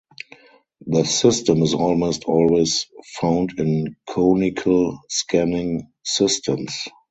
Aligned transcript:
The 0.87 1.03
system 1.05 1.61
is 1.61 1.75
almost 1.75 2.23
always 2.23 2.87
found 3.19 3.53
in 3.59 3.97
conical 4.09 4.99
scanning 5.09 5.91
systems. 6.03 6.87